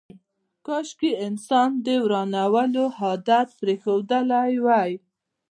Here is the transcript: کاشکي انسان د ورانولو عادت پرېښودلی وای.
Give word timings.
کاشکي 0.65 1.11
انسان 1.27 1.69
د 1.85 1.87
ورانولو 2.03 2.83
عادت 2.99 3.47
پرېښودلی 3.59 4.53
وای. 4.65 4.91